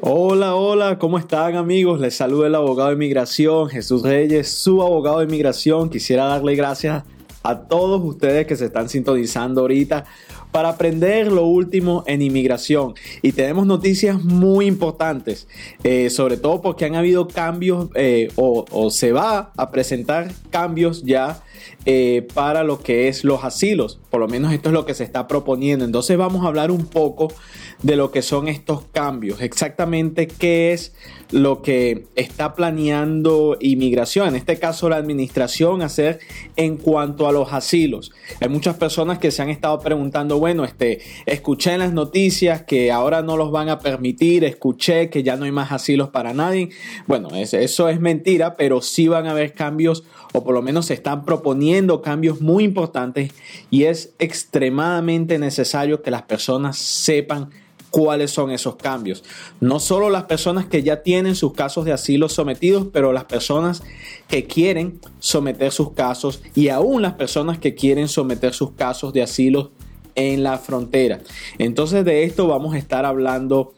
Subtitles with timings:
[0.00, 1.98] Hola, hola, ¿cómo están amigos?
[1.98, 5.90] Les saluda el abogado de inmigración, Jesús Reyes, su abogado de inmigración.
[5.90, 7.02] Quisiera darle gracias
[7.42, 10.04] a todos ustedes que se están sintonizando ahorita
[10.52, 12.94] para aprender lo último en inmigración.
[13.22, 15.48] Y tenemos noticias muy importantes,
[15.82, 21.42] eh, sobre todo porque han habido cambios eh, o, se va a presentar cambios ya
[21.86, 23.98] eh, para lo que es los asilos.
[24.10, 25.84] Por lo menos esto es lo que se está proponiendo.
[25.84, 27.32] Entonces vamos a hablar un poco
[27.82, 30.94] de lo que son estos cambios, exactamente qué es
[31.30, 36.20] lo que está planeando inmigración, en este caso la administración, hacer
[36.56, 38.12] en cuanto a los asilos.
[38.40, 42.90] Hay muchas personas que se han estado preguntando, bueno, este, escuché en las noticias que
[42.90, 46.70] ahora no los van a permitir, escuché que ya no hay más asilos para nadie.
[47.06, 50.94] Bueno, eso es mentira, pero sí van a haber cambios o por lo menos se
[50.94, 53.32] están proponiendo cambios muy importantes
[53.70, 57.50] y es extremadamente necesario que las personas sepan
[57.90, 59.24] cuáles son esos cambios.
[59.60, 63.82] No solo las personas que ya tienen sus casos de asilo sometidos, pero las personas
[64.28, 69.22] que quieren someter sus casos y aún las personas que quieren someter sus casos de
[69.22, 69.72] asilo
[70.14, 71.20] en la frontera.
[71.58, 73.74] Entonces de esto vamos a estar hablando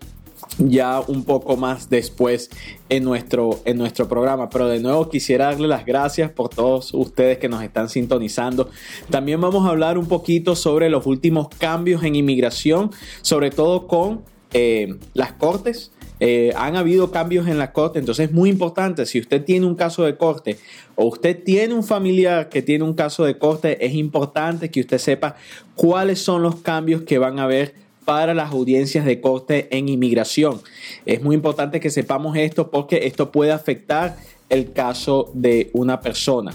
[0.69, 2.51] ya un poco más después
[2.89, 4.51] en nuestro, en nuestro programa.
[4.51, 8.71] Pero de nuevo quisiera darle las gracias por todos ustedes que nos están sintonizando.
[9.11, 12.91] También vamos a hablar un poquito sobre los últimos cambios en inmigración,
[13.23, 14.23] sobre todo con
[14.53, 15.93] eh, las cortes.
[16.23, 19.75] Eh, han habido cambios en la corte, entonces es muy importante, si usted tiene un
[19.75, 20.59] caso de corte
[20.95, 24.99] o usted tiene un familiar que tiene un caso de corte, es importante que usted
[24.99, 25.37] sepa
[25.75, 30.61] cuáles son los cambios que van a haber para las audiencias de corte en inmigración.
[31.07, 34.17] Es muy importante que sepamos esto porque esto puede afectar
[34.51, 36.53] el caso de una persona.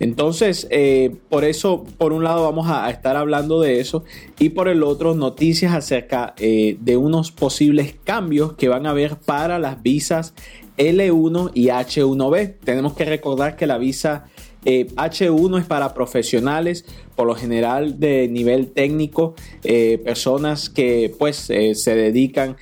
[0.00, 4.04] Entonces, eh, por eso, por un lado vamos a, estar hablando de eso
[4.38, 9.16] y por el otro, noticias acerca eh, de unos posibles cambios que van a haber
[9.16, 10.34] para las visas
[10.78, 12.54] L1 y H1B.
[12.64, 14.26] Tenemos que recordar que la visa
[14.66, 16.84] H1 eh, es para profesionales,
[17.14, 22.56] por lo general de nivel técnico, eh, personas que pues eh, se dedican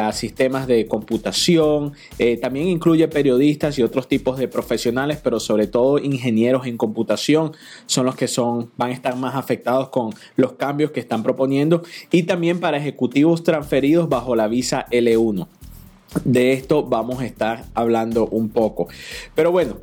[0.00, 1.92] a sistemas de computación,
[2.40, 7.52] también incluye periodistas y otros tipos de profesionales, pero sobre todo ingenieros en computación
[7.86, 11.82] son los que son, van a estar más afectados con los cambios que están proponiendo
[12.10, 15.46] y también para ejecutivos transferidos bajo la visa L1.
[16.24, 18.88] De esto vamos a estar hablando un poco.
[19.34, 19.78] Pero bueno,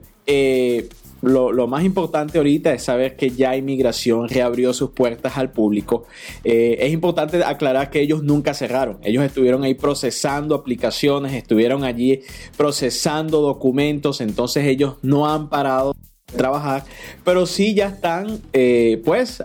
[1.22, 6.06] lo, más importante ahorita es saber que ya Inmigración reabrió sus puertas al público.
[6.44, 9.00] Eh, es importante aclarar que ellos nunca cerraron.
[9.04, 12.22] Ellos estuvieron ahí procesando aplicaciones, estuvieron allí
[12.56, 15.94] procesando documentos, entonces ellos no han parado
[16.32, 16.84] de trabajar,
[17.24, 19.42] pero sí ya están eh, pues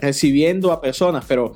[0.00, 1.54] recibiendo a personas, pero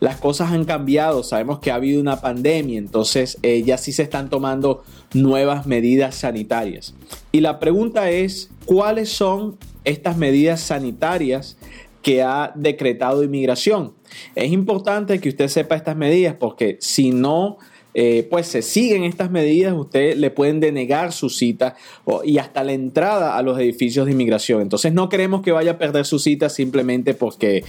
[0.00, 4.02] las cosas han cambiado, sabemos que ha habido una pandemia, entonces eh, ya sí se
[4.02, 6.94] están tomando nuevas medidas sanitarias.
[7.32, 11.58] Y la pregunta es, ¿cuáles son estas medidas sanitarias
[12.02, 13.92] que ha decretado inmigración?
[14.34, 17.58] Es importante que usted sepa estas medidas porque si no
[17.92, 21.76] eh, pues se siguen estas medidas, usted le pueden denegar su cita
[22.24, 24.62] y hasta la entrada a los edificios de inmigración.
[24.62, 27.64] Entonces no queremos que vaya a perder su cita simplemente porque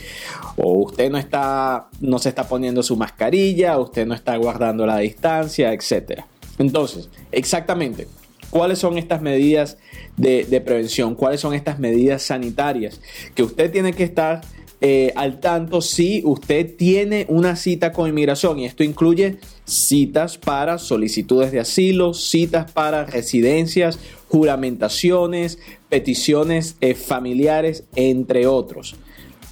[0.58, 5.74] usted no está, no se está poniendo su mascarilla, usted no está guardando la distancia,
[5.74, 6.22] etc.
[6.60, 8.08] Entonces, exactamente,
[8.52, 9.78] ¿cuáles son estas medidas
[10.18, 11.16] de prevención?
[11.16, 13.02] ¿Cuáles son estas medidas sanitarias
[13.34, 14.42] que usted tiene que estar
[14.84, 20.80] eh, al tanto si usted tiene una cita con inmigración y esto incluye citas para
[20.80, 28.96] solicitudes de asilo, citas para residencias, juramentaciones, peticiones eh, familiares, entre otros.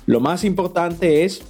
[0.07, 1.43] Lo más importante es,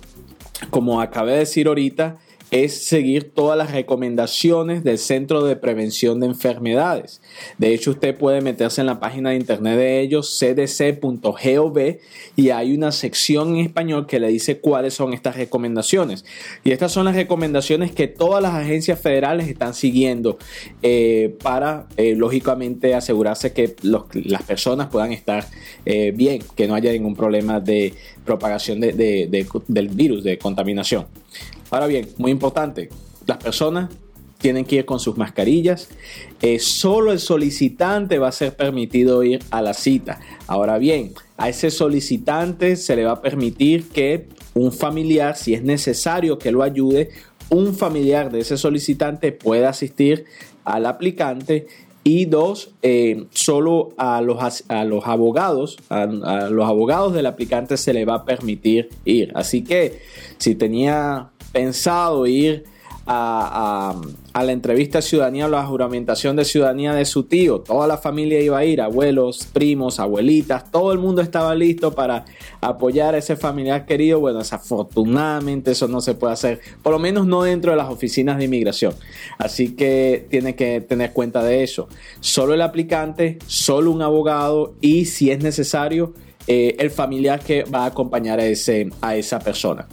[0.70, 2.18] como acabé de decir ahorita,
[2.52, 7.22] es seguir todas las recomendaciones del Centro de Prevención de Enfermedades.
[7.58, 11.98] De hecho, usted puede meterse en la página de internet de ellos, cdc.gov,
[12.36, 16.26] y hay una sección en español que le dice cuáles son estas recomendaciones.
[16.64, 20.38] Y estas son las recomendaciones que todas las agencias federales están siguiendo
[20.82, 25.46] eh, para, eh, lógicamente, asegurarse que las personas puedan estar
[25.86, 27.94] eh, bien, que no haya ningún problema de
[28.26, 31.06] propagación del virus, de contaminación.
[31.70, 32.90] Ahora bien, muy importante,
[33.26, 33.90] las personas
[34.40, 35.90] tienen que ir con sus mascarillas.
[36.42, 40.20] Eh, solo el solicitante va a ser permitido ir a la cita.
[40.48, 45.64] Ahora bien, a ese solicitante se le va a permitir que un familiar, si es
[45.64, 47.10] necesario que lo ayude,
[47.50, 50.26] un familiar de ese solicitante pueda asistir
[50.64, 51.68] al aplicante
[52.04, 57.94] y dos, eh, solo a los, a los abogados, a, los abogados del aplicante se
[57.94, 59.32] le va a permitir ir.
[59.36, 60.00] Así que
[60.38, 62.64] si tenía pensado ir
[63.12, 63.96] a,
[64.44, 67.60] la entrevista de ciudadanía o la juramentación de ciudadanía de su tío.
[67.60, 72.26] Toda la familia iba a ir, abuelos, primos, abuelitas, todo el mundo estaba listo para
[72.62, 74.20] apoyar a ese familiar querido.
[74.20, 78.38] Bueno, desafortunadamente eso no se puede hacer, por lo menos no dentro de las oficinas
[78.38, 78.94] de inmigración.
[79.38, 81.90] Así que tiene que tener cuenta de eso.
[82.20, 86.14] Solo el aplicante, solo un abogado y si es necesario,
[86.48, 89.88] eh, el familiar que va a acompañar a, ese, a esa persona.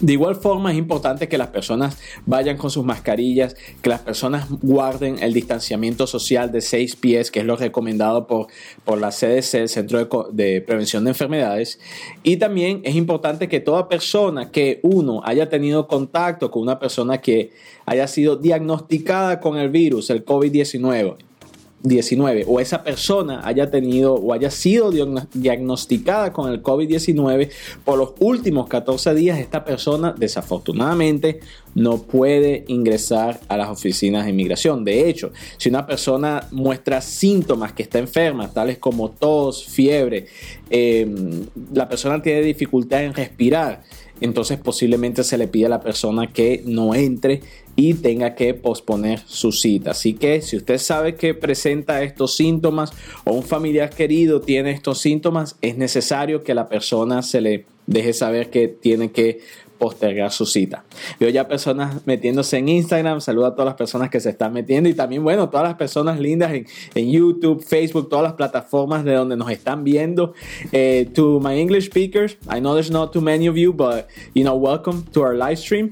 [0.00, 4.46] De igual forma es importante que las personas vayan con sus mascarillas, que las personas
[4.62, 8.46] guarden el distanciamiento social de 6 pies, que es lo recomendado por,
[8.86, 11.78] por la CDC, el Centro de, de, Prevención de Enfermedades.
[12.22, 17.18] Y también es importante que toda persona que uno haya tenido contacto con una persona
[17.18, 17.50] que
[17.84, 21.16] haya sido diagnosticada con el virus, el COVID-19,
[21.82, 24.90] 19 o esa persona haya tenido o haya sido
[25.32, 27.50] diagnosticada con el COVID-19
[27.84, 31.40] por los últimos 14 días, esta persona desafortunadamente
[31.74, 34.84] no puede ingresar a las oficinas de inmigración.
[34.84, 40.26] De hecho, si una persona muestra síntomas que está enferma, tales como tos, fiebre,
[40.68, 43.82] em, la persona tiene dificultad en respirar,
[44.20, 47.40] entonces posiblemente se le pide a la persona que no entre
[47.76, 49.92] y tenga que posponer su cita.
[49.92, 52.92] Así que si usted sabe que presenta estos síntomas
[53.24, 58.12] o un familiar querido tiene estos síntomas, es necesario que la persona se le deje
[58.12, 59.40] saber que tiene que
[59.80, 60.84] postergar su cita.
[61.18, 64.88] Veo ya personas metiéndose en Instagram, saludo a todas las personas que se están metiendo
[64.88, 69.14] y también, bueno, todas las personas lindas en, en YouTube, Facebook, todas las plataformas de
[69.14, 70.34] donde nos están viendo.
[70.70, 74.44] Eh, to my English speakers, I know there's not too many of you, but, you
[74.44, 75.90] know, welcome to our live stream.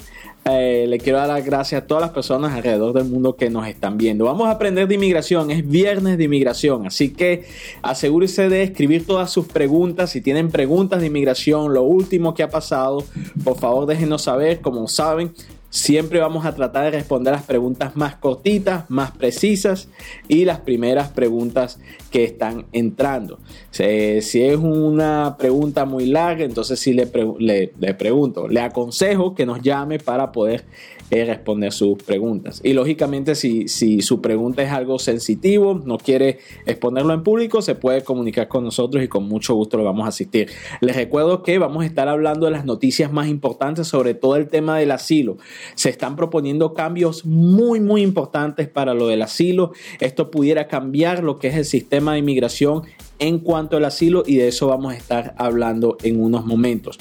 [0.50, 3.66] Eh, le quiero dar las gracias a todas las personas alrededor del mundo que nos
[3.66, 4.24] están viendo.
[4.24, 7.44] Vamos a aprender de inmigración, es viernes de inmigración, así que
[7.82, 10.10] asegúrese de escribir todas sus preguntas.
[10.10, 13.04] Si tienen preguntas de inmigración, lo último que ha pasado,
[13.44, 14.60] por favor déjenos saber.
[14.60, 15.32] Como saben,
[15.70, 19.88] Siempre vamos a tratar de responder las preguntas más cortitas, más precisas
[20.26, 21.78] y las primeras preguntas
[22.10, 23.38] que están entrando.
[23.70, 29.60] Si, es una pregunta muy larga, entonces sí le, le pregunto, le aconsejo que nos
[29.60, 30.64] llame para poder
[31.10, 32.60] responder sus preguntas.
[32.62, 37.74] Y lógicamente si, si su pregunta es algo sensitivo, no quiere exponerlo en público, se
[37.74, 40.50] puede comunicar con nosotros y con mucho gusto lo vamos a asistir.
[40.80, 44.48] Les recuerdo que vamos a estar hablando de las noticias más importantes sobre todo el
[44.48, 45.38] tema del asilo.
[45.74, 49.72] Se están proponiendo cambios muy, muy importantes para lo del asilo.
[50.00, 52.82] Esto pudiera cambiar lo que es el sistema de inmigración
[53.18, 56.98] en cuanto al asilo y de eso vamos a estar hablando en unos momentos.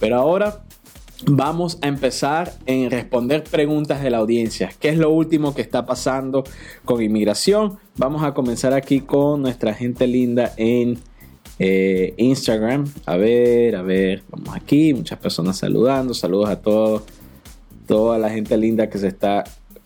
[0.00, 0.64] Pero ahora
[1.26, 4.70] Vamos a empezar en responder preguntas de la audiencia.
[4.78, 6.44] ¿Qué es lo último que está pasando
[6.84, 7.78] con inmigración?
[7.96, 10.98] Vamos a comenzar aquí con nuestra gente linda en
[11.58, 12.84] eh, Instagram.
[13.06, 14.92] A ver, a ver, vamos aquí.
[14.92, 16.12] Muchas personas saludando.
[16.12, 17.04] Saludos a todos,
[17.86, 19.44] toda la gente linda que se está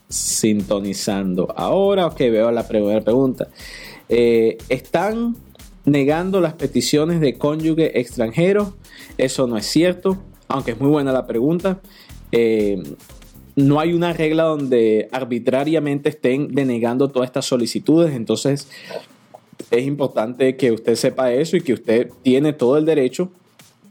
[0.08, 2.08] sintonizando ahora.
[2.08, 3.46] Ok, veo la primera pregunta.
[4.08, 5.36] Eh, ¿Están
[5.84, 8.74] negando las peticiones de cónyuge extranjero?
[9.18, 11.80] Eso no es cierto aunque es muy buena la pregunta.
[12.32, 12.82] Eh,
[13.56, 18.68] no hay una regla donde arbitrariamente estén denegando todas estas solicitudes, entonces
[19.70, 23.30] es importante que usted sepa eso y que usted tiene todo el derecho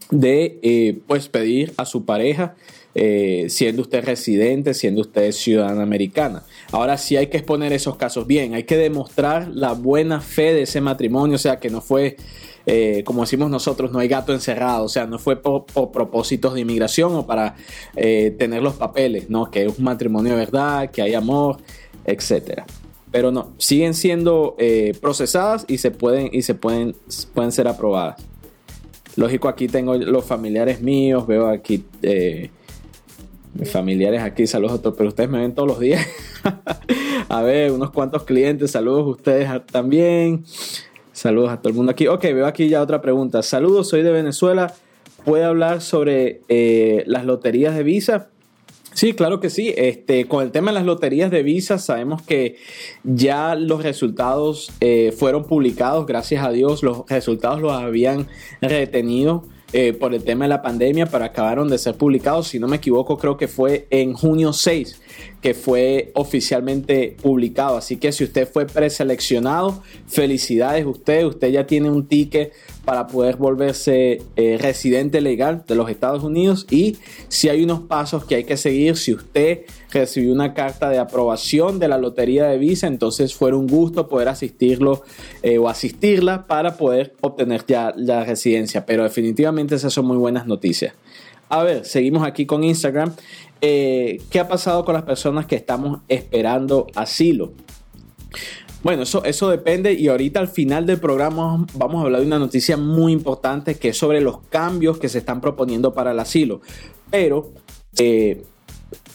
[0.10, 2.56] de eh, pues pedir a su pareja
[3.00, 6.42] eh, siendo usted residente, siendo usted ciudadana americana.
[6.72, 10.64] Ahora sí hay que exponer esos casos bien, hay que demostrar la buena fe de
[10.64, 12.18] ese matrimonio, o sea, que no fue
[12.66, 16.62] eh, como decimos nosotros, no hay gato encerrado, o sea, no fue por, propósitos de
[16.62, 17.56] inmigración o para
[17.96, 19.52] eh, tener los papeles, ¿no?
[19.52, 21.58] Que es un matrimonio de verdad, que hay amor,
[22.04, 22.66] etcétera.
[23.12, 24.58] Pero no, siguen siendo
[25.00, 26.96] procesadas y se pueden, y se pueden,
[27.36, 28.26] pueden ser aprobadas.
[29.16, 31.86] Lógico, aquí tengo los familiares míos, veo aquí
[33.66, 36.06] familiares aquí, saludos a todos, pero ustedes me ven todos los días.
[37.30, 40.44] a ver, unos cuantos clientes, saludos a ustedes también.
[41.12, 42.08] Saludos a todo el mundo aquí.
[42.08, 43.42] Ok, veo aquí ya otra pregunta.
[43.42, 44.74] Saludos, soy de Venezuela.
[45.26, 48.30] ¿Puede hablar sobre eh, las loterías de visa?
[48.94, 49.74] Sí, claro que sí.
[49.76, 52.58] Este, con el tema de las loterías de visa, sabemos que
[53.04, 58.28] ya los resultados eh, fueron publicados, gracias a Dios, los resultados los habían
[58.62, 59.44] retenido
[59.74, 62.48] eh, por el tema de la pandemia, pero acabaron de ser publicados.
[62.48, 65.02] Si no me equivoco, creo que fue en junio 6
[65.42, 67.78] que fue oficialmente publicado.
[67.78, 72.54] Así que si usted fue preseleccionado, felicidades usted, usted ya tiene un ticket
[72.88, 76.96] para poder volverse eh, residente legal de los Estados Unidos y
[77.28, 81.80] si hay unos pasos que hay que seguir, si usted recibió una carta de aprobación
[81.80, 85.04] de la lotería de visa, entonces fue un gusto poder asistirlo
[85.44, 90.48] eh, o asistirla para poder obtener ya la residencia, pero definitivamente esas son muy buenas
[90.48, 90.94] noticias.
[91.50, 93.14] A ver, seguimos aquí con Instagram.
[93.60, 97.52] Eh, ¿Qué ha pasado con las personas que estamos esperando asilo?
[98.84, 102.40] Bueno, eso, eso depende y ahorita al final del programa vamos a hablar de una
[102.40, 106.62] noticia muy importante que es sobre los cambios que se están proponiendo para el asilo.
[107.10, 107.52] Pero
[107.98, 108.44] eh,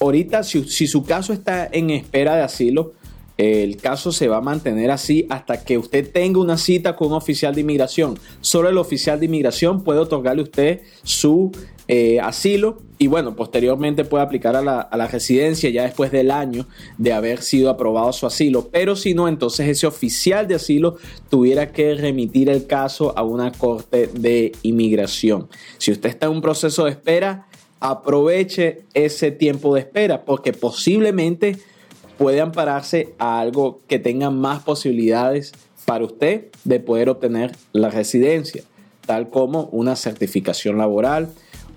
[0.01, 2.93] ahorita si, si, su caso está en espera de asilo,
[3.39, 7.15] el caso se va a mantener así hasta que usted tenga una cita con un
[7.15, 8.19] oficial de inmigración.
[8.41, 11.51] Solo el oficial de inmigración puede otorgarle a usted su
[11.89, 17.13] eh, asilo y bueno, posteriormente puede aplicar a la, residencia ya después del año de
[17.13, 18.69] haber sido aprobado su asilo.
[18.71, 20.97] Pero si no, entonces ese oficial de asilo
[21.29, 25.49] tuviera que remitir el caso a una corte de inmigración.
[25.79, 27.49] Si usted está en un proceso de espera,
[27.81, 31.59] aproveche ese tiempo de espera porque posiblemente
[32.23, 35.53] puede ampararse a algo que tenga más posibilidades
[35.85, 38.63] para usted de poder obtener la residencia,
[39.05, 41.31] tal como una certificación laboral,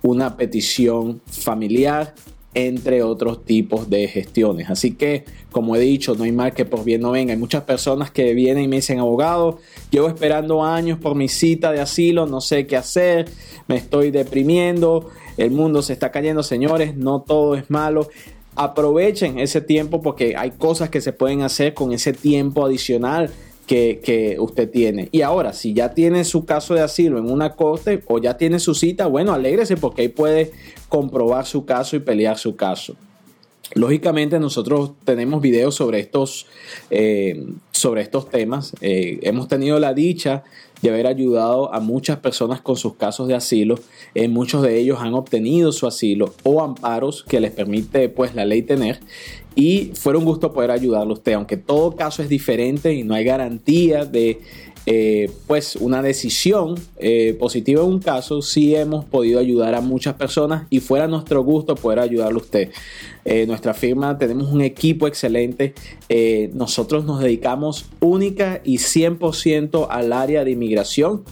[0.04, 2.14] una petición familiar,
[2.54, 4.70] entre otros tipos de gestiones.
[4.70, 7.34] Así que, como he dicho, no hay mal que por bien no venga.
[7.34, 9.58] Hay muchas personas que vienen y me dicen, abogado,
[9.90, 13.30] llevo esperando años por mi cita de asilo, no sé qué hacer,
[13.68, 18.08] me estoy deprimiendo, el mundo se está cayendo, señores, no todo es malo.
[18.56, 23.30] Aprovechen ese tiempo porque hay cosas que se pueden hacer con ese tiempo adicional
[23.66, 25.10] que, usted tiene.
[25.12, 28.60] Y ahora, si ya tiene su caso de asilo en una corte o ya tiene
[28.60, 30.52] su cita, bueno, alégrese porque ahí puede
[30.90, 32.96] comprobar su caso y pelear su caso.
[33.74, 36.46] Lógicamente nosotros tenemos videos sobre estos,
[36.92, 38.74] eh, sobre estos temas.
[38.82, 40.44] Eh, hemos tenido la dicha
[40.82, 43.80] de haber ayudado a muchas personas con sus casos de asilo.
[44.14, 48.46] Eh, muchos de ellos han obtenido su asilo o amparos que les permite pues la
[48.46, 49.00] ley tener
[49.56, 53.16] y fue un gusto poder ayudarlo a usted, aunque todo caso es diferente y no
[53.16, 54.42] hay garantía de
[54.86, 56.76] eh, pues una decisión
[57.40, 61.74] positiva en un caso, sí hemos podido ayudar a muchas personas y fuera nuestro gusto
[61.76, 62.70] poder ayudarlo a usted.
[63.26, 65.74] Eh, nuestra firma tenemos un equipo excelente,
[66.54, 71.24] nosotros nos dedicamos única y 100% al área de inmigración.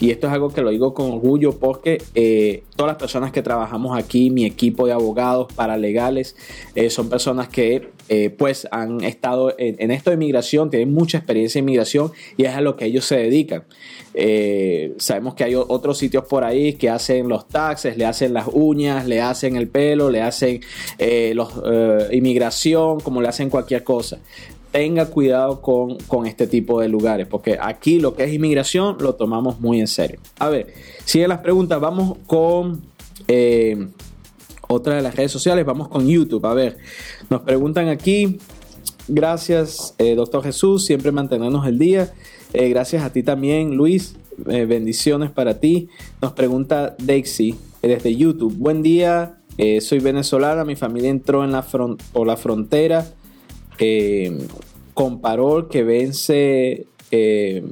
[0.00, 3.42] Y esto es algo que lo digo con orgullo porque eh, todas las personas que
[3.42, 6.36] trabajamos aquí, mi equipo de abogados paralegales,
[6.76, 11.58] eh, son personas que eh, pues han estado en, esto de inmigración, tienen mucha experiencia
[11.58, 13.64] en inmigración y es a lo que ellos se dedican.
[14.98, 19.06] sabemos que hay otros sitios por ahí que hacen los taxes, le hacen las uñas,
[19.06, 20.60] le hacen el pelo, le hacen
[21.34, 21.52] los,
[22.12, 24.20] inmigración, como le hacen cualquier cosa
[24.70, 29.60] tenga cuidado con, este tipo de lugares, porque aquí lo que es inmigración lo tomamos
[29.60, 30.20] muy en serio.
[30.38, 30.72] A ver,
[31.04, 32.82] siguen las preguntas, vamos con
[33.26, 33.88] eh,
[34.68, 36.44] otra de las redes sociales, vamos con YouTube.
[36.46, 36.76] A ver,
[37.30, 38.38] nos preguntan aquí,
[39.08, 42.12] gracias eh, doctor Jesús, siempre mantenernos el día.
[42.52, 45.88] Eh, gracias a ti también, Luis, bendiciones para ti.
[46.22, 49.40] Nos pregunta Daisy desde YouTube, buen día.
[49.80, 53.06] soy venezolana, mi familia entró en la por la frontera
[53.78, 54.36] eh,
[55.70, 57.62] que vence eh,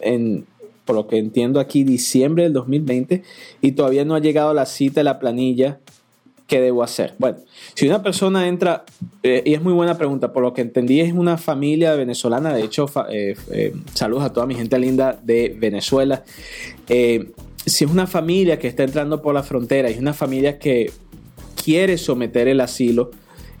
[0.00, 0.46] en,
[0.84, 3.22] por lo que entiendo aquí, diciembre del 2020
[3.60, 5.80] y todavía no ha llegado la cita de la planilla.
[6.46, 7.14] ¿Qué debo hacer?
[7.18, 7.38] Bueno,
[7.74, 8.84] si una persona entra,
[9.24, 12.62] eh, y es muy buena pregunta, por lo que entendí es una familia venezolana, de
[12.62, 12.86] hecho,
[13.94, 16.22] saludos a toda mi gente linda de Venezuela.
[16.86, 20.92] si es una familia que está entrando por la frontera y es una familia que
[21.66, 23.10] quiere someter el asilo,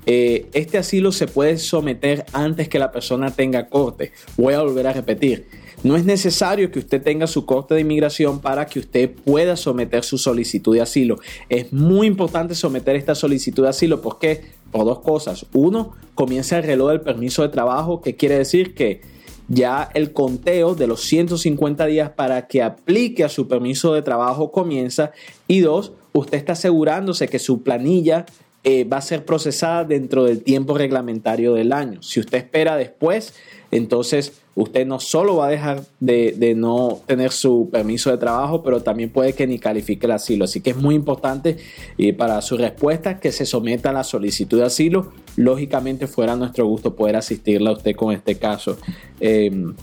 [0.06, 4.12] eh, este asilo se puede someter antes que la persona tenga corte.
[4.36, 5.46] Voy a volver a repetir.
[5.82, 10.04] No es necesario que usted tenga su corte de inmigración para que usted pueda someter
[10.04, 11.18] su solicitud de asilo.
[11.48, 15.46] Es muy importante someter esta solicitud de asilo porque por dos cosas.
[15.52, 19.02] Uno, comienza el reloj del permiso de trabajo, que quiere decir que
[19.48, 24.50] ya el conteo de los 150 días para que aplique a su permiso de trabajo
[24.50, 25.12] comienza.
[25.46, 28.26] Y dos, usted está asegurándose que su planilla
[28.68, 32.02] eh, va a ser procesada dentro del tiempo reglamentario del año.
[32.02, 33.32] Si usted espera después,
[33.70, 38.82] entonces usted no solo va a dejar de, no tener su permiso de trabajo, pero
[38.82, 40.46] también puede que ni califique el asilo.
[40.46, 41.58] Así que es muy importante
[41.96, 45.12] y para su respuesta que se someta a la solicitud de asilo.
[45.36, 48.78] Lógicamente fuera nuestro gusto poder asistirla a usted con este caso,
[49.20, 49.76] em,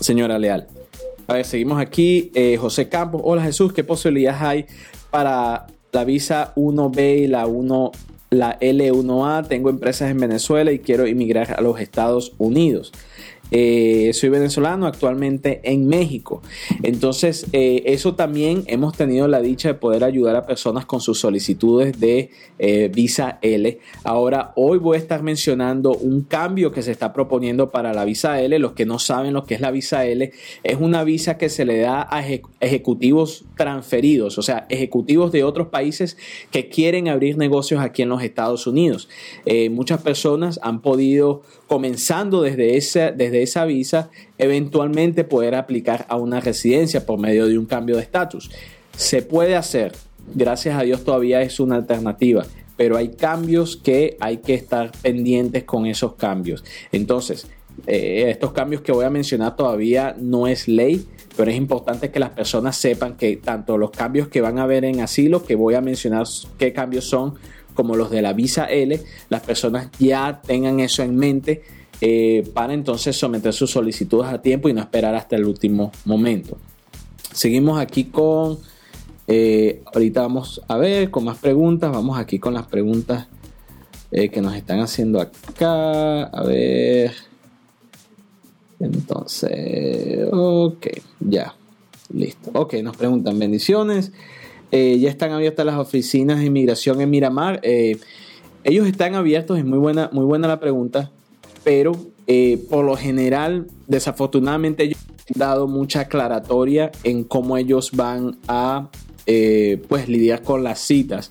[0.00, 0.68] señora Leal.
[1.26, 2.30] A ver, seguimos aquí.
[2.34, 4.66] Eh, José Campos, hola Jesús, ¿qué posibilidades hay
[5.10, 7.92] para la visa 1B y la 1
[8.32, 12.90] la L1A, tengo empresas en Venezuela y quiero emigrar a los Estados Unidos.
[13.54, 16.40] Eh, soy venezolano actualmente en México.
[16.82, 21.20] Entonces, eh, eso también hemos tenido la dicha de poder ayudar a personas con sus
[21.20, 23.78] solicitudes de eh, visa L.
[24.04, 28.40] Ahora, hoy voy a estar mencionando un cambio que se está proponiendo para la visa
[28.40, 28.58] L.
[28.58, 30.32] Los que no saben lo que es la visa L,
[30.62, 32.24] es una visa que se le da a
[32.60, 36.16] ejecutivos transferidos, o sea, ejecutivos de otros países
[36.50, 39.10] que quieren abrir negocios aquí en los Estados Unidos.
[39.70, 46.40] muchas personas han podido, comenzando desde esa, desde esa visa, eventualmente poder aplicar a una
[46.40, 48.50] residencia por medio de un cambio de estatus.
[48.96, 49.92] Se puede hacer,
[50.34, 52.44] gracias a Dios todavía es una alternativa,
[52.76, 56.64] pero hay cambios que hay que estar pendientes con esos cambios.
[56.90, 57.46] Entonces,
[57.86, 61.06] eh, estos cambios que voy a mencionar todavía no es ley,
[61.36, 64.84] pero es importante que las personas sepan que tanto los cambios que van a ver
[64.84, 66.26] en asilo, que voy a mencionar
[66.58, 67.34] qué cambios son,
[67.74, 71.62] como los de la visa L, las personas ya tengan eso en mente
[72.04, 76.58] eh, para entonces someter sus solicitudes a tiempo y no esperar hasta el último momento.
[77.32, 78.58] Seguimos aquí con,
[79.28, 83.28] eh, ahorita vamos a ver con más preguntas, vamos aquí con las preguntas
[84.10, 87.12] eh, que nos están haciendo acá, a ver.
[88.80, 90.88] Entonces, ok,
[91.20, 91.54] ya,
[92.12, 92.50] listo.
[92.54, 94.10] Ok, nos preguntan bendiciones.
[94.72, 97.60] ya están abiertas las oficinas de inmigración en Miramar.
[97.62, 101.12] ellos están abiertos, es muy buena, muy buena la pregunta
[101.64, 101.92] pero
[102.26, 108.90] eh, por lo general, desafortunadamente, ellos han dado mucha aclaratoria en cómo ellos van a
[109.26, 111.30] eh, pues lidiar con las citas.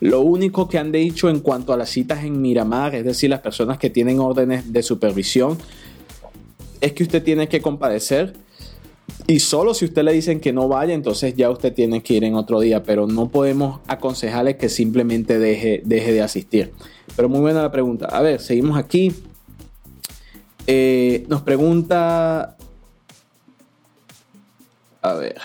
[0.00, 3.40] Lo único que han dicho en cuanto a las citas en Miramar, es decir, las
[3.40, 5.58] personas que tienen órdenes de supervisión,
[6.80, 8.34] es que usted tiene que compadecer.
[9.26, 12.24] Y solo si usted le dicen que no vaya, entonces ya usted tiene que ir
[12.24, 16.72] en otro día, pero no podemos aconsejarle que simplemente deje, deje de asistir.
[17.16, 18.06] Pero muy buena la pregunta.
[18.06, 19.12] A ver, seguimos aquí.
[20.70, 22.54] Eh, nos pregunta.
[25.00, 25.36] A ver.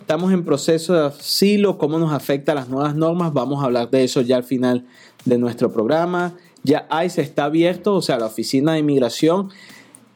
[0.00, 1.78] Estamos en proceso de asilo.
[1.78, 3.32] ¿Cómo nos afecta las nuevas normas?
[3.32, 4.84] Vamos a hablar de eso ya al final
[5.24, 6.34] de nuestro programa.
[6.64, 9.50] Ya ICE está abierto, o sea, la oficina de inmigración.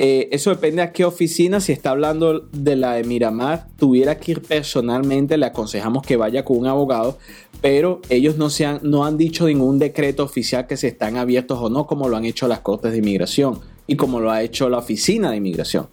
[0.01, 1.61] Eh, eso depende a qué oficina.
[1.61, 6.45] Si está hablando de la de Miramar, tuviera que ir personalmente, le aconsejamos que vaya
[6.45, 7.17] con un abogado,
[7.63, 11.59] pero ellos no, se han, no han dicho ningún decreto oficial que se están abiertos
[11.63, 14.69] o no, como lo han hecho las Cortes de Inmigración y como lo ha hecho
[14.69, 15.87] la Oficina de Inmigración.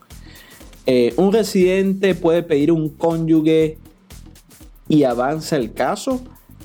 [0.88, 3.78] Eh, un residente puede pedir un cónyuge
[4.88, 6.22] y avanza el caso.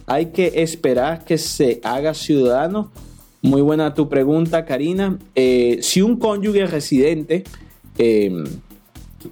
[0.06, 2.90] Hay que esperar que se haga ciudadano.
[3.42, 5.18] Muy buena tu pregunta, Karina.
[5.34, 7.44] Eh, si un cónyuge residente
[7.98, 8.32] eh,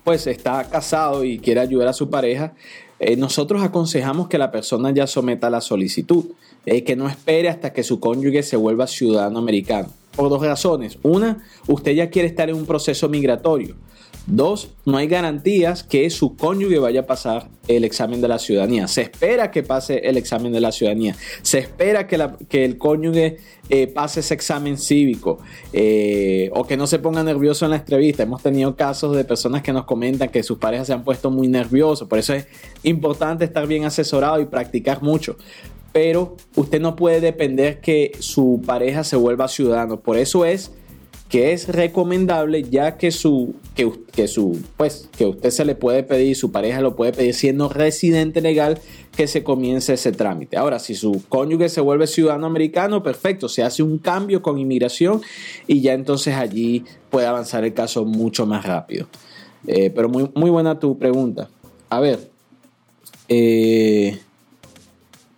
[0.04, 2.54] pues está casado y quiere ayudar a su pareja,
[3.04, 6.24] eh, nosotros aconsejamos que la persona ya someta la solicitud,
[6.66, 9.88] eh, que no espere hasta que su cónyuge se vuelva ciudadano americano.
[10.14, 10.98] Por dos razones.
[11.02, 13.74] Una, usted ya quiere estar en un proceso migratorio.
[14.26, 18.86] Dos, no hay garantías que su cónyuge vaya a pasar el examen de la ciudadanía.
[18.86, 21.16] Se espera que pase el examen de la ciudadanía.
[21.42, 25.38] Se espera que, el cónyuge eh, pase ese examen cívico
[25.72, 28.22] eh, o que no se ponga nervioso en la entrevista.
[28.22, 31.48] Hemos tenido casos de personas que nos comentan que sus parejas se han puesto muy
[31.48, 32.06] nerviosos.
[32.06, 32.46] Por eso es
[32.84, 35.36] importante estar bien asesorado y practicar mucho
[35.92, 40.00] pero usted no puede depender que su pareja se vuelva ciudadano.
[40.00, 40.72] Por eso es
[41.32, 46.36] que es recomendable ya que su que, su pues que usted se le puede pedir
[46.36, 48.78] su pareja lo puede pedir siendo residente legal
[49.16, 53.62] que se comience ese trámite ahora si su cónyuge se vuelve ciudadano americano perfecto se
[53.62, 55.22] hace un cambio con inmigración
[55.66, 59.08] y ya entonces allí puede avanzar el caso mucho más rápido
[59.66, 61.48] eh, pero muy, muy buena tu pregunta
[61.88, 62.30] a ver
[63.28, 64.18] eh,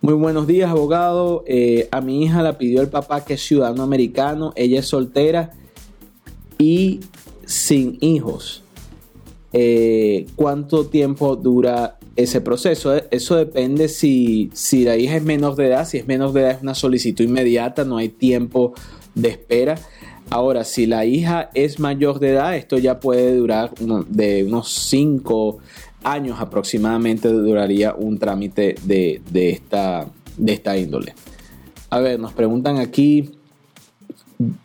[0.01, 1.43] muy buenos días, abogado.
[1.47, 4.53] Eh, a mi hija la pidió el papá que es ciudadano americano.
[4.55, 5.53] Ella es soltera
[6.57, 7.01] y
[7.45, 8.63] sin hijos.
[9.53, 12.93] Eh, ¿Cuánto tiempo dura ese proceso?
[13.09, 15.87] Eso depende si, si la hija es menor de edad.
[15.87, 18.73] Si es menor de edad es una solicitud inmediata, no hay tiempo
[19.13, 19.79] de espera.
[20.29, 25.59] Ahora, si la hija es mayor de edad, esto ya puede durar de unos 5
[26.03, 31.13] años aproximadamente, duraría un trámite de, de, esta, de esta índole.
[31.89, 33.31] A ver, nos preguntan aquí,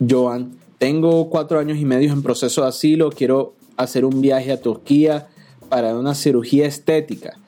[0.06, 4.62] Joan, tengo cuatro años y medio en proceso de asilo, quiero hacer un viaje a
[4.62, 5.28] Turquía
[5.68, 7.38] para una cirugía estética.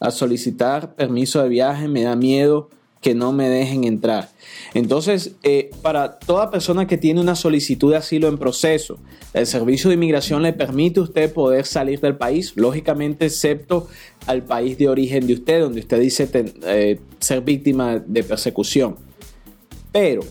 [0.00, 2.68] A solicitar permiso de viaje me da miedo
[3.00, 4.30] que no me dejen entrar.
[4.74, 8.98] Entonces, eh, para toda persona que tiene una solicitud de asilo en proceso,
[9.34, 13.86] el servicio de inmigración le permite a usted poder salir del país, lógicamente excepto
[14.26, 18.96] al país de origen de usted, donde usted dice eh, ser víctima de persecución.
[19.92, 20.22] Pero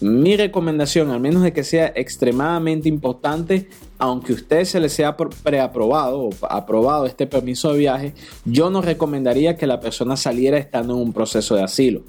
[0.00, 6.22] mi recomendación, al menos de que sea extremadamente importante, aunque usted se le sea preaprobado
[6.22, 11.00] o aprobado este permiso de viaje, yo no recomendaría que la persona saliera estando en
[11.00, 12.02] un proceso de asilo.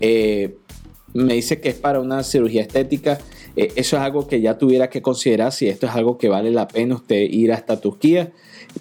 [0.00, 0.56] Eh,
[1.14, 3.18] me dice que es para una cirugía estética.
[3.56, 6.50] Eh, eso es algo que ya tuviera que considerar si esto es algo que vale
[6.50, 8.32] la pena usted ir hasta Turquía,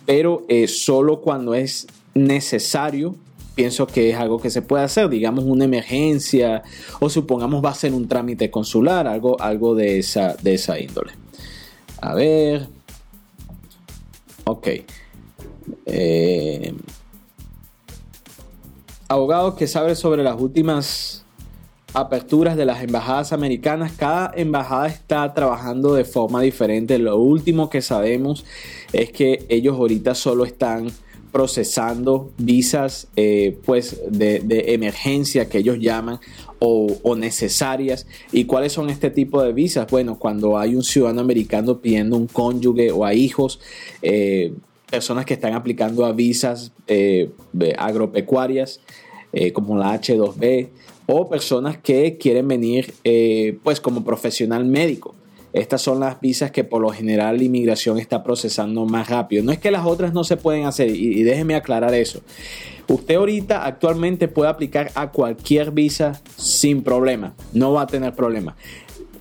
[0.06, 3.15] pero eh, solo cuando es necesario
[3.58, 6.62] pienso que es algo que se puede hacer, digamos una emergencia
[7.00, 11.13] o supongamos va a ser un trámite consular, algo, algo de, esa, de esa índole.
[12.00, 12.67] A ver.
[14.46, 14.67] Ok.
[15.88, 16.72] Eh,
[19.08, 21.26] abogado que sabe sobre las últimas
[21.96, 23.91] aperturas de las embajadas americanas.
[23.98, 27.00] Cada embajada está trabajando de forma diferente.
[27.00, 28.46] Lo último que sabemos
[28.93, 30.91] es que ellos ahorita solo están
[31.32, 34.42] procesando visas eh, pues de,
[34.74, 36.20] emergencia que ellos llaman
[36.60, 38.08] o, necesarias.
[38.32, 39.88] ¿Y cuáles son este tipo de visas?
[39.90, 43.60] Bueno, cuando hay un ciudadano americano pidiendo un cónyuge o a hijos,
[44.02, 44.54] eh,
[44.90, 47.30] personas que están aplicando a visas eh,
[47.78, 48.80] agropecuarias
[49.54, 50.70] como la H2B
[51.06, 52.96] o personas que quieren venir
[53.62, 55.13] pues como profesional médico.
[55.58, 59.43] Estas son las visas que por lo general la inmigración está procesando más rápido.
[59.43, 62.22] No es que las otras no se pueden hacer y, déjeme aclarar eso.
[62.88, 67.34] Usted ahorita actualmente puede aplicar a cualquier visa sin problema.
[67.54, 68.56] No va a tener problema.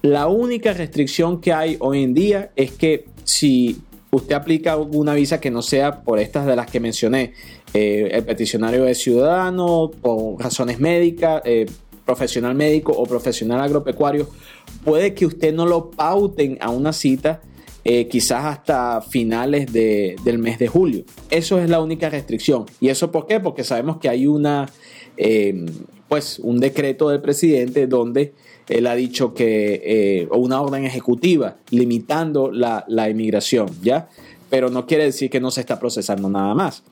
[0.03, 5.41] La única restricción que hay hoy en día es que si usted aplica una visa
[5.41, 7.33] que no sea por estas de las que mencioné,
[7.75, 11.67] eh, el peticionario de ciudadano, por razones médicas, eh,
[12.07, 14.31] profesional médico o profesional agropecuario,
[14.85, 17.43] puede que usted no lo pauten a una cita
[17.85, 21.05] eh, quizás hasta finales del mes de julio.
[21.31, 22.65] Eso es la única restricción.
[22.81, 23.39] ¿Y eso por qué?
[23.39, 24.69] Porque sabemos que hay una,
[25.17, 25.67] eh,
[26.09, 28.33] pues, un decreto del presidente donde
[28.69, 33.09] él ha dicho que, eh, o una orden ejecutiva limitando la, la
[33.83, 34.09] ¿ya?
[34.51, 36.83] Pero no quiere decir que no se está procesando nada más.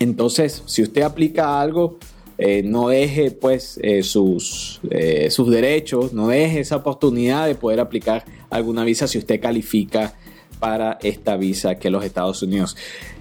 [0.00, 1.98] Entonces, si usted aplica algo
[2.42, 7.80] eh, no deje pues eh, sus, eh, sus derechos, no deje esa oportunidad de poder
[7.80, 10.14] aplicar alguna visa si usted califica
[10.58, 12.78] para esta visa que los Estados Unidos.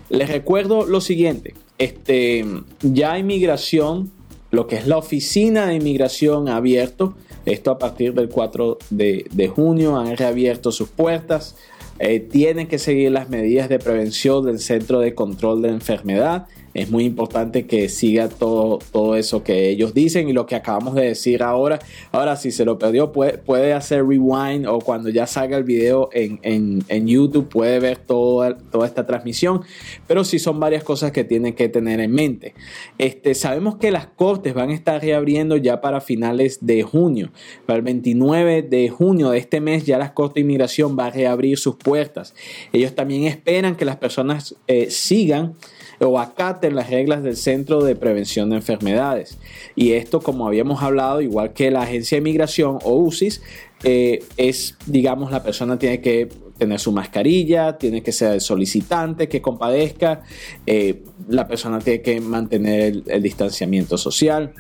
[0.10, 2.46] Les recuerdo lo siguiente, este,
[2.82, 4.10] ya inmigración,
[4.52, 7.14] lo que es la oficina de inmigración ha abierto,
[7.46, 11.58] esto a partir del 4 de, de junio han reabierto sus puertas.
[12.32, 17.06] tienen que seguir las medidas de prevención del Centro de Control de Enfermedad es muy
[17.06, 21.44] importante que siga todo, todo eso que ellos dicen y lo que acabamos de decir
[21.44, 21.80] ahora.
[22.12, 26.10] Ahora, si se lo perdió, puede, puede hacer rewind o cuando ya salga el video
[26.14, 26.80] en,
[27.10, 29.62] YouTube puede ver toda, toda esta transmisión.
[30.08, 32.54] Pero sí son varias cosas que tienen que tener en mente.
[32.98, 37.32] Este, sabemos que las cortes van a estar reabriendo ya para finales de junio.
[37.66, 41.12] Para el 29 de junio de este mes ya las cortes de inmigración van a
[41.12, 42.36] reabrir sus puertas.
[42.74, 45.56] Ellos también esperan que las personas eh, sigan
[46.00, 49.38] o acaten las reglas del Centro de Prevención de Enfermedades.
[49.76, 53.41] Y esto, como habíamos hablado, igual que la Agencia de Migración o UCIS,
[53.84, 59.30] eh, es, digamos, la persona tiene que tener su mascarilla, tiene que ser el solicitante
[59.30, 60.24] que compadezca,
[60.65, 64.54] eh, la persona tiene que mantener el distanciamiento social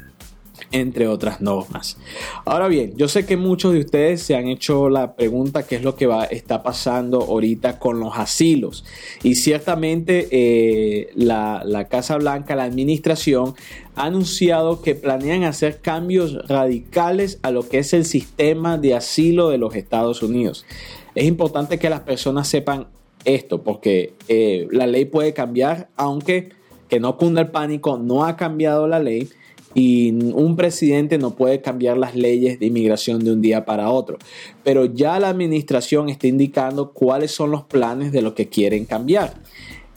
[0.71, 1.97] entre otras normas.
[2.45, 5.83] Ahora bien, yo sé que muchos de ustedes se han hecho la pregunta qué es
[5.83, 8.85] lo que va, está pasando ahorita con los asilos.
[9.23, 13.55] Y ciertamente eh, la, Casa Blanca, la administración,
[13.95, 19.49] ha anunciado que planean hacer cambios radicales a lo que es el sistema de asilo
[19.49, 20.65] de los Estados Unidos.
[21.15, 22.87] Es importante que las personas sepan
[23.25, 26.49] esto porque eh, la ley puede cambiar, aunque
[26.87, 29.29] que no cunda el pánico, no ha cambiado la ley
[29.73, 34.17] y un presidente no puede cambiar las leyes de inmigración de un día para otro.
[34.63, 39.35] Pero ya la administración está indicando cuáles son los planes de lo que quieren cambiar.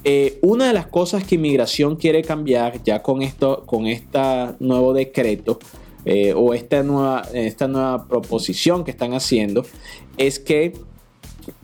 [0.05, 4.19] Eh, una de las cosas que inmigración quiere cambiar ya con esto, con este
[4.59, 5.61] nuevo decreto
[6.05, 9.65] eh, o esta nueva, esta nueva proposición que están haciendo,
[10.19, 10.73] es que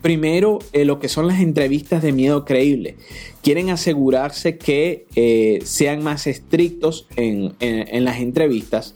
[0.01, 2.95] Primero, eh, lo que son las entrevistas de miedo creíble.
[3.41, 7.55] Quieren asegurarse que eh, sean más estrictos en,
[8.03, 8.95] las entrevistas,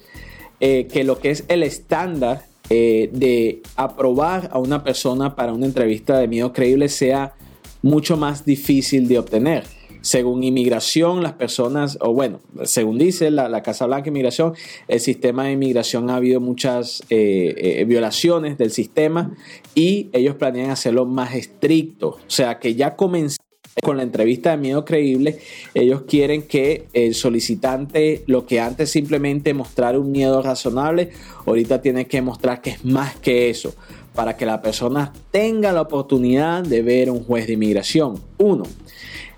[0.59, 6.17] eh, que lo que es el estándar de aprobar a una persona para una entrevista
[6.17, 7.35] de miedo creíble sea
[7.83, 9.63] mucho más difícil de obtener
[10.03, 14.53] según inmigración, las personas, o bueno, según dice la, Casa Blanca Inmigración,
[14.89, 19.33] el sistema de inmigración ha habido muchas eh, eh, violaciones del sistema
[19.73, 22.09] y ellos planean hacerlo más estricto.
[22.09, 23.47] O sea que ya comenzaron
[23.81, 25.39] con la entrevista de miedo creíble,
[25.73, 31.11] ellos quieren que el solicitante, lo que antes simplemente mostrar un miedo razonable,
[31.45, 33.73] ahorita tiene que mostrar que es más que eso,
[34.13, 38.21] para que la persona tenga la oportunidad de ver un juez de inmigración.
[38.37, 38.65] Uno.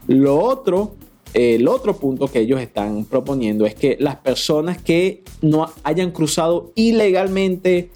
[0.07, 0.95] Lo otro,
[1.33, 6.71] el otro punto que ellos están proponiendo es que las personas que no hayan cruzado
[6.75, 7.89] ilegalmente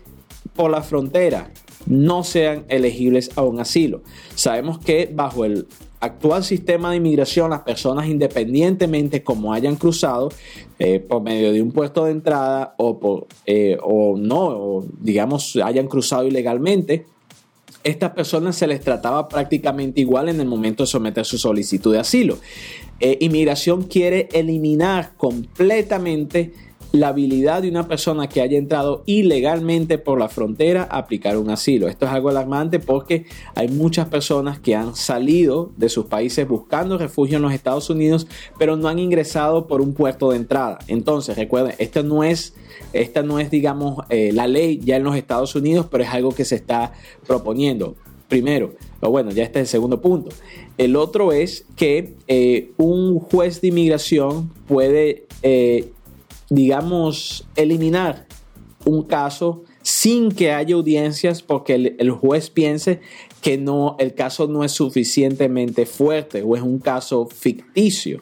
[0.56, 1.52] por la frontera
[1.86, 4.02] no sean elegibles a un asilo.
[4.36, 5.68] Sabemos que bajo el
[6.00, 10.30] actual sistema de inmigración, las personas independientemente como hayan cruzado
[10.78, 15.88] eh, por medio de un puesto de entrada o, eh, o no, o digamos hayan
[15.88, 17.06] cruzado ilegalmente,
[17.84, 22.00] estas personas se les trataba prácticamente igual en el momento de someter su solicitud de
[22.00, 22.38] asilo.
[23.00, 26.54] Eh, inmigración quiere eliminar completamente
[26.92, 31.50] la habilidad de una persona que haya entrado ilegalmente por la frontera a aplicar un
[31.50, 31.88] asilo.
[31.88, 36.98] Esto es algo alarmante porque hay muchas personas que han salido de sus países buscando
[36.98, 40.80] refugio en los Estados Unidos, pero no han ingresado por un puerto de entrada.
[40.88, 42.56] Entonces, recuerden, esto no es,
[42.94, 46.32] esta no es, digamos, eh, la ley ya en los Estados Unidos, pero es algo
[46.32, 46.94] que se está
[47.28, 47.96] proponiendo.
[48.28, 50.30] Primero, o bueno, ya este es el segundo punto.
[50.78, 55.90] El otro es que eh, un juez de inmigración puede eh,
[56.50, 58.26] digamos, eliminar
[58.86, 63.00] un caso sin que haya audiencias porque el, juez piense
[63.42, 68.22] que no, el caso no es suficientemente fuerte o es un caso ficticio.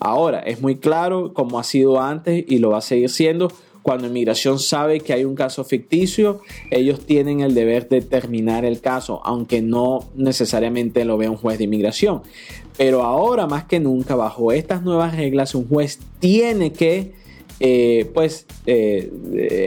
[0.00, 3.50] Ahora, es muy claro, como ha sido antes y lo va a seguir siendo,
[3.82, 8.80] cuando inmigración sabe que hay un caso ficticio, ellos tienen el deber de terminar el
[8.80, 12.22] caso, aunque no necesariamente lo vea un juez de inmigración.
[12.76, 17.14] Pero ahora más que nunca, bajo estas nuevas reglas, un juez tiene que
[17.60, 19.10] eh, pues eh,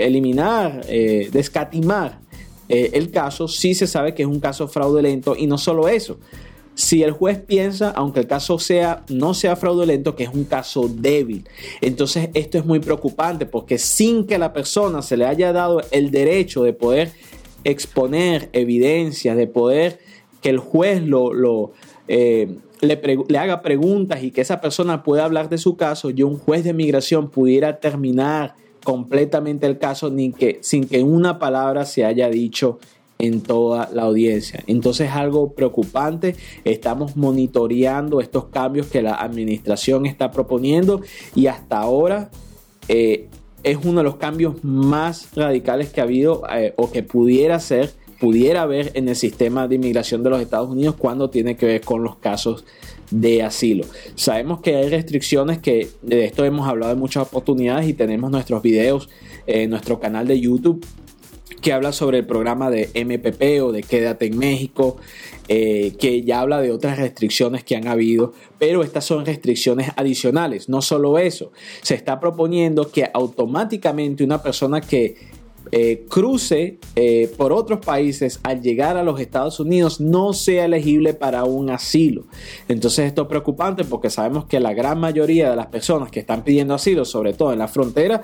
[0.06, 2.21] eliminar, eh, descatimar
[2.69, 6.19] el caso si se sabe que es un caso fraudulento y no solo eso.
[6.73, 10.88] Si el juez piensa, aunque el caso sea no sea fraudulento, que es un caso
[10.88, 11.43] débil,
[11.82, 16.12] entonces esto es muy preocupante porque sin que la persona se le haya dado el
[16.12, 17.12] derecho de poder
[17.65, 19.99] exponer evidencias, de poder
[20.41, 21.73] que el juez lo, lo
[22.82, 26.63] le, haga preguntas y que esa persona pueda hablar de su caso, yo un juez
[26.63, 32.30] de migración pudiera terminar completamente el caso ni que, sin que una palabra se haya
[32.30, 32.80] dicho
[33.20, 34.63] en toda la audiencia.
[34.65, 36.36] Entonces es algo preocupante.
[36.63, 41.02] Estamos monitoreando estos cambios que la administración está proponiendo
[41.36, 42.32] y hasta ahora
[42.88, 43.28] eh,
[43.63, 47.94] es uno de los cambios más radicales que ha habido eh, o que pudiera ser
[48.22, 51.82] pudiera haber en el sistema de inmigración de los Estados Unidos cuando tiene que ver
[51.82, 52.66] con los casos
[53.10, 53.84] de asilo.
[54.14, 58.62] Sabemos que hay restricciones que de esto hemos hablado en muchas oportunidades y tenemos nuestros
[58.62, 59.10] videos
[59.48, 60.86] en nuestro canal de YouTube
[61.62, 64.98] que habla sobre el programa de MPP o de Quédate en México,
[65.48, 70.70] eh, que ya habla de otras restricciones que han habido, pero estas son restricciones adicionales.
[70.70, 75.40] No solo eso, se está proponiendo que automáticamente una persona que
[75.71, 81.13] eh, cruce eh, por otros países al llegar a los Estados Unidos no sea elegible
[81.13, 82.26] para un asilo.
[82.67, 86.43] Entonces esto es preocupante porque sabemos que la gran mayoría de las personas que están
[86.43, 88.24] pidiendo asilo, sobre todo en la frontera,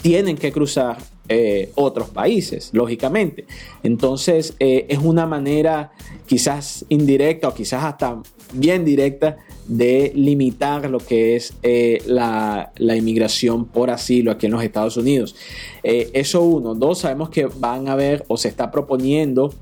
[0.00, 3.46] tienen que cruzar eh, otros países, lógicamente.
[3.82, 5.92] Entonces es una manera
[6.26, 13.66] quizás indirecta o quizás hasta bien directa de limitar lo que es eh, la, inmigración
[13.66, 15.36] por asilo aquí en los Estados Unidos.
[15.82, 16.74] Eh, eso uno.
[16.74, 19.54] Dos, sabemos que van a haber o se está proponiendo,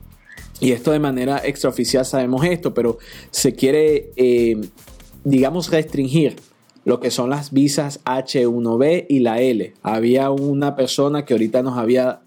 [0.60, 2.98] y esto de manera extraoficial sabemos esto, pero
[3.30, 4.56] se quiere, eh,
[5.24, 6.36] digamos, restringir
[6.86, 9.74] lo que son las visas H1B y la L.
[9.82, 12.20] Había una persona que ahorita nos había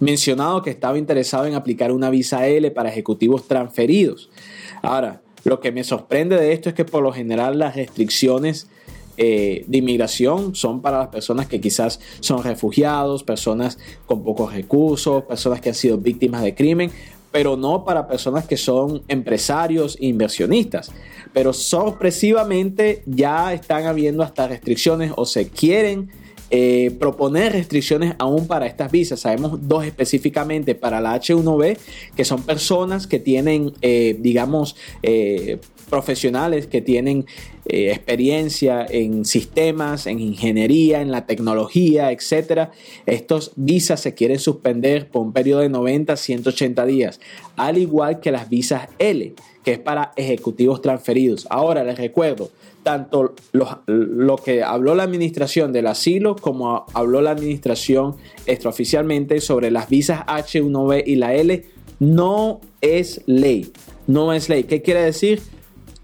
[0.00, 4.28] mencionado que estaba interesado en aplicar una visa L para ejecutivos transferidos.
[4.82, 8.68] Ahora, lo que me sorprende de esto es que por lo general las restricciones
[9.18, 15.22] eh, de inmigración son para las personas que quizás son refugiados, personas con pocos recursos,
[15.22, 16.90] personas que han sido víctimas de crimen,
[17.36, 20.90] pero no para personas que son empresarios e inversionistas.
[21.34, 26.08] Pero sorpresivamente ya están habiendo hasta restricciones o se quieren
[26.48, 29.20] eh, proponer restricciones aún para estas visas.
[29.20, 31.76] Sabemos dos específicamente para la H1B,
[32.16, 37.26] que son personas que tienen, eh, digamos, eh, profesionales que tienen
[37.64, 42.68] experiencia en sistemas, en ingeniería, en la tecnología, etc.
[43.06, 47.20] Estos visas se quieren suspender por un periodo de 90 a 180 días,
[47.56, 51.46] al igual que las visas L, que es para ejecutivos transferidos.
[51.50, 52.50] Ahora les recuerdo,
[52.86, 58.14] tanto lo, que habló la administración del asilo como habló la administración
[58.46, 61.64] extraoficialmente sobre las visas H1B y la L
[61.98, 63.72] no es ley.
[64.06, 64.64] No es ley.
[64.64, 65.42] ¿Qué quiere decir?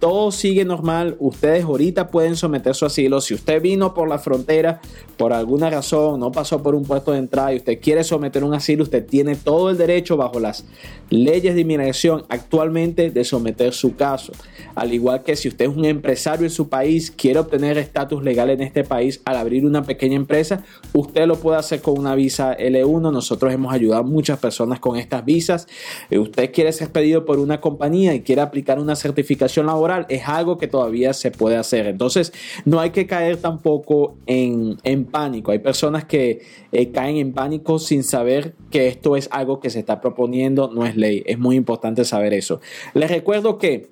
[0.02, 3.20] Todo sigue normal, ustedes ahorita pueden someter su asilo.
[3.20, 4.80] Si usted vino por la frontera
[5.16, 8.52] por alguna razón, no pasó por un puesto de entrada y usted quiere someter un
[8.52, 10.64] asilo, usted tiene todo el derecho bajo las
[11.08, 14.32] leyes de inmigración actualmente de someter su caso.
[14.74, 18.50] Al igual que si usted es un empresario en su país, quiere obtener estatus legal
[18.50, 22.56] en este país al abrir una pequeña empresa, usted lo puede hacer con una visa
[22.58, 23.12] L1.
[23.12, 25.68] Nosotros hemos ayudado a muchas personas con estas visas.
[26.10, 30.28] Eh, usted quiere ser pedido por una compañía y quiere aplicar una certificación laboral es
[30.28, 31.86] algo que todavía se puede hacer.
[31.86, 32.32] Entonces,
[32.64, 34.76] no hay que caer tampoco en,
[35.10, 35.52] pánico.
[35.52, 39.78] Hay personas que eh, caen en pánico sin saber que esto es algo que se
[39.78, 41.22] está proponiendo, no es ley.
[41.26, 42.60] Es muy importante saber eso.
[42.94, 43.90] Les recuerdo que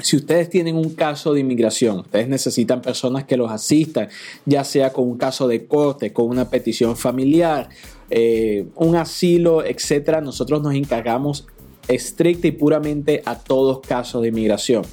[0.00, 4.08] si ustedes tienen un caso de inmigración, ustedes necesitan personas que los asistan,
[4.46, 7.68] ya sea con un caso de corte, con una petición familiar,
[8.10, 11.46] eh, un asilo, etcétera, nosotros nos encargamos
[11.88, 14.84] estricta y puramente a todos casos de inmigración.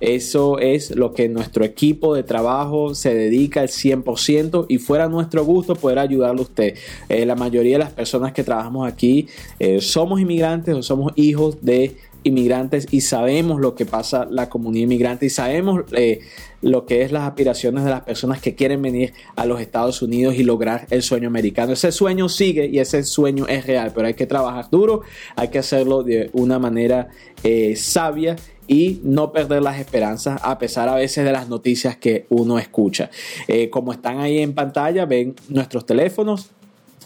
[0.00, 5.44] Eso es lo que nuestro equipo de trabajo se dedica al 100% y fuera nuestro
[5.44, 6.74] gusto poder ayudarle a usted.
[7.08, 11.62] Eh, la mayoría de las personas que trabajamos aquí eh, somos inmigrantes o somos hijos
[11.62, 11.96] de
[12.26, 16.20] inmigrantes y sabemos lo que pasa la comunidad inmigrante y sabemos eh,
[16.60, 20.34] lo que es las aspiraciones de las personas que quieren venir a los Estados Unidos
[20.36, 21.72] y lograr el sueño americano.
[21.72, 25.02] Ese sueño sigue y ese sueño es real, pero hay que trabajar duro,
[25.36, 27.08] hay que hacerlo de una manera
[27.44, 28.36] eh, sabia
[28.66, 33.10] y no perder las esperanzas a pesar a veces de las noticias que uno escucha.
[33.46, 36.50] Eh, como están ahí en pantalla, ven nuestros teléfonos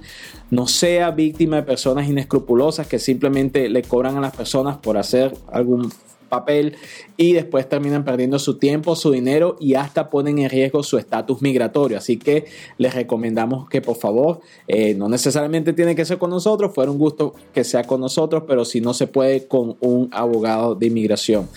[0.53, 5.33] no sea víctima de personas inescrupulosas que simplemente le cobran a las personas por hacer
[5.51, 5.91] algún
[6.33, 6.77] papel
[7.18, 11.42] y después terminan perdiendo su tiempo, su dinero y hasta ponen en riesgo su estatus
[11.42, 11.99] migratorio.
[11.99, 12.47] Así que
[12.79, 16.99] les recomendamos que por favor, eh, no necesariamente tiene que ser con nosotros, fuera un
[16.99, 21.49] gusto que sea con nosotros, pero si no se puede con un abogado de inmigración.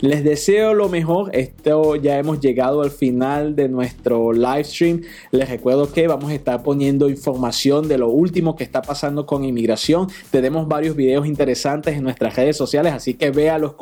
[0.00, 5.02] Les deseo lo mejor, esto ya hemos llegado al final de nuestro live stream.
[5.30, 9.44] Les recuerdo que vamos a estar poniendo información de lo último que está pasando con
[9.44, 10.08] inmigración.
[10.30, 13.74] Tenemos varios videos interesantes en nuestras redes sociales, así que véalos,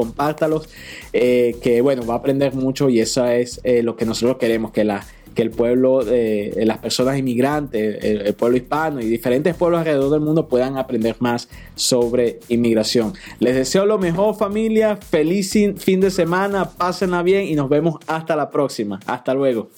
[1.13, 4.73] eh, que bueno, va a aprender mucho y eso es eh, lo que nosotros queremos,
[4.73, 9.79] que la que el pueblo, eh, las personas inmigrantes, el, pueblo hispano y diferentes pueblos
[9.79, 13.13] alrededor del mundo puedan aprender más sobre inmigración.
[13.39, 18.35] Les deseo lo mejor familia, feliz fin de semana, pásenla bien y nos vemos hasta
[18.35, 18.99] la próxima.
[19.07, 19.69] Hasta luego.